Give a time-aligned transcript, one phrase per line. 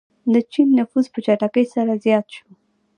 [0.33, 2.47] د چین نفوس په چټکۍ سره زیات شو.